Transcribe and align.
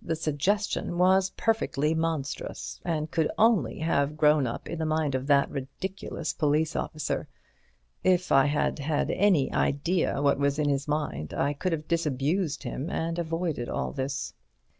The 0.00 0.14
suggestion 0.14 0.98
was 0.98 1.30
perfectly 1.30 1.94
monstrous, 1.94 2.80
and 2.84 3.10
could 3.10 3.28
only 3.36 3.80
have 3.80 4.16
grown 4.16 4.46
up 4.46 4.68
in 4.70 4.78
the 4.78 4.86
mind 4.86 5.16
of 5.16 5.26
that 5.26 5.50
ridiculous 5.50 6.32
police 6.32 6.76
officer. 6.76 7.26
If 8.04 8.30
I 8.30 8.46
had 8.46 8.78
had 8.78 9.10
any 9.10 9.52
idea 9.52 10.22
what 10.22 10.38
was 10.38 10.60
in 10.60 10.68
his 10.68 10.86
mind 10.86 11.34
I 11.34 11.54
could 11.54 11.72
have 11.72 11.88
disabused 11.88 12.62
him 12.62 12.88
and 12.88 13.18
avoided 13.18 13.68
all 13.68 13.90
this." 13.90 14.32